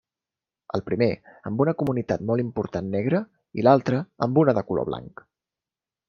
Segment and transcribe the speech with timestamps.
[0.77, 1.09] El primer,
[1.49, 3.19] amb una comunitat molt important negra,
[3.61, 5.23] i l'altre, amb una de color blanc.